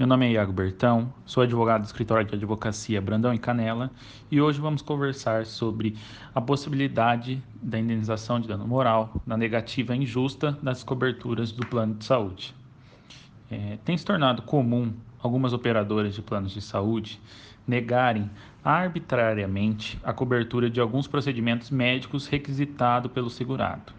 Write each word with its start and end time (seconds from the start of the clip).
Meu 0.00 0.06
nome 0.06 0.24
é 0.24 0.30
Iago 0.30 0.50
Bertão, 0.50 1.12
sou 1.26 1.42
advogado 1.42 1.82
do 1.82 1.84
escritório 1.84 2.26
de 2.26 2.34
advocacia 2.34 3.02
Brandão 3.02 3.34
e 3.34 3.38
Canela 3.38 3.90
e 4.30 4.40
hoje 4.40 4.58
vamos 4.58 4.80
conversar 4.80 5.44
sobre 5.44 5.94
a 6.34 6.40
possibilidade 6.40 7.42
da 7.60 7.78
indenização 7.78 8.40
de 8.40 8.48
dano 8.48 8.66
moral 8.66 9.20
na 9.26 9.36
negativa 9.36 9.94
injusta 9.94 10.56
das 10.62 10.82
coberturas 10.82 11.52
do 11.52 11.66
plano 11.66 11.96
de 11.96 12.06
saúde. 12.06 12.54
É, 13.50 13.76
tem 13.84 13.94
se 13.94 14.06
tornado 14.06 14.40
comum 14.40 14.90
algumas 15.22 15.52
operadoras 15.52 16.14
de 16.14 16.22
planos 16.22 16.52
de 16.52 16.62
saúde 16.62 17.20
negarem 17.68 18.30
arbitrariamente 18.64 20.00
a 20.02 20.14
cobertura 20.14 20.70
de 20.70 20.80
alguns 20.80 21.06
procedimentos 21.06 21.68
médicos 21.68 22.26
requisitados 22.26 23.12
pelo 23.12 23.28
segurado. 23.28 23.92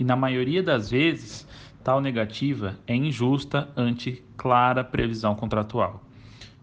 E 0.00 0.02
na 0.02 0.16
maioria 0.16 0.64
das 0.64 0.90
vezes, 0.90 1.46
tal 1.82 2.00
negativa 2.00 2.78
é 2.86 2.94
injusta 2.94 3.68
ante 3.76 4.22
clara 4.36 4.84
previsão 4.84 5.34
contratual. 5.34 6.02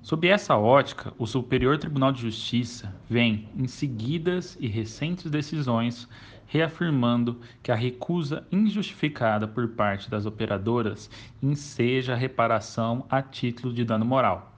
Sob 0.02 0.28
essa 0.28 0.56
ótica, 0.56 1.12
o 1.18 1.26
Superior 1.26 1.80
Tribunal 1.80 2.12
de 2.12 2.22
Justiça 2.22 2.94
vem, 3.10 3.50
em 3.58 3.68
seguidas 3.68 4.56
e 4.60 4.68
recentes 4.68 5.32
decisões, 5.32 6.08
reafirmando 6.46 7.40
que 7.64 7.72
a 7.72 7.76
recusa 7.76 8.46
injustificada 8.52 9.48
por 9.48 9.68
parte 9.70 10.10
das 10.10 10.28
operadoras 10.28 11.10
enseja 11.42 12.14
reparação 12.14 13.06
a 13.10 13.22
título 13.22 13.74
de 13.74 13.84
dano 13.84 14.06
moral. 14.06 14.54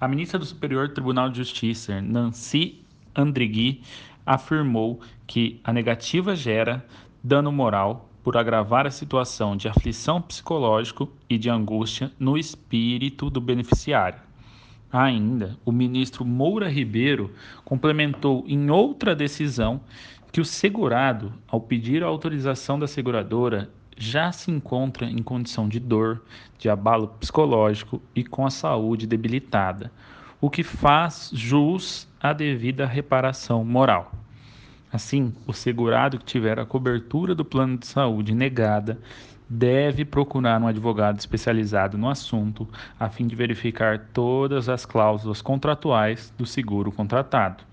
A 0.00 0.08
ministra 0.08 0.36
do 0.36 0.44
Superior 0.44 0.88
Tribunal 0.88 1.30
de 1.30 1.38
Justiça, 1.38 2.00
Nancy 2.00 2.82
Andrighi, 3.14 3.82
afirmou 4.26 5.00
que 5.28 5.60
a 5.62 5.72
negativa 5.72 6.34
gera 6.34 6.84
dano 7.22 7.52
moral 7.52 8.11
por 8.22 8.36
agravar 8.36 8.86
a 8.86 8.90
situação 8.90 9.56
de 9.56 9.68
aflição 9.68 10.20
psicológico 10.22 11.10
e 11.28 11.36
de 11.36 11.50
angústia 11.50 12.12
no 12.18 12.38
espírito 12.38 13.28
do 13.28 13.40
beneficiário. 13.40 14.20
Ainda, 14.92 15.56
o 15.64 15.72
ministro 15.72 16.24
Moura 16.24 16.68
Ribeiro 16.68 17.32
complementou 17.64 18.44
em 18.46 18.70
outra 18.70 19.16
decisão 19.16 19.80
que 20.30 20.40
o 20.40 20.44
segurado, 20.44 21.32
ao 21.48 21.60
pedir 21.60 22.02
a 22.02 22.06
autorização 22.06 22.78
da 22.78 22.86
seguradora, 22.86 23.70
já 23.96 24.32
se 24.32 24.50
encontra 24.50 25.06
em 25.06 25.22
condição 25.22 25.68
de 25.68 25.78
dor, 25.78 26.22
de 26.58 26.68
abalo 26.68 27.08
psicológico 27.20 28.02
e 28.14 28.24
com 28.24 28.46
a 28.46 28.50
saúde 28.50 29.06
debilitada, 29.06 29.92
o 30.40 30.50
que 30.50 30.62
faz 30.62 31.30
jus 31.32 32.08
à 32.20 32.32
devida 32.32 32.86
reparação 32.86 33.64
moral. 33.64 34.21
Assim, 34.92 35.32
o 35.46 35.54
segurado 35.54 36.18
que 36.18 36.24
tiver 36.24 36.58
a 36.58 36.66
cobertura 36.66 37.34
do 37.34 37.44
plano 37.44 37.78
de 37.78 37.86
saúde 37.86 38.34
negada 38.34 38.98
deve 39.48 40.04
procurar 40.04 40.60
um 40.60 40.66
advogado 40.66 41.18
especializado 41.18 41.96
no 41.96 42.08
assunto 42.08 42.68
a 43.00 43.08
fim 43.08 43.26
de 43.26 43.34
verificar 43.34 44.08
todas 44.12 44.68
as 44.68 44.84
cláusulas 44.84 45.40
contratuais 45.40 46.32
do 46.36 46.44
seguro 46.44 46.92
contratado. 46.92 47.64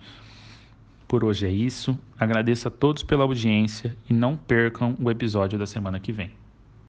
Por 1.08 1.26
hoje 1.26 1.46
é 1.46 1.52
isso. 1.52 1.98
Agradeço 2.18 2.68
a 2.68 2.72
todos 2.72 3.04
pela 3.04 3.24
audiência 3.24 3.98
e 4.10 4.14
não 4.14 4.38
percam 4.38 4.96
o 5.00 5.12
episódio 5.12 5.60
da 5.60 5.66
semana 5.66 6.00
que 6.00 6.12
vem. 6.12 6.39